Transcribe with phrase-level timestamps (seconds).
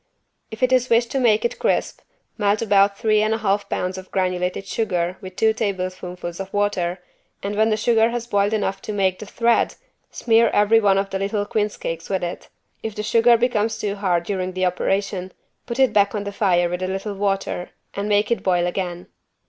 [0.49, 1.99] If it is wished to make it crisp,
[2.35, 6.97] melt about three and a half pounds of granulated sugar with two tablespoonfuls of water
[7.43, 9.75] and when the sugar has boiled enough to "make the thread"
[10.09, 12.49] smear every one of the little quince cakes with it.
[12.81, 15.33] If the sugar becomes too hard during the operation
[15.67, 19.05] put it back on the fire with a little water and make it boil again.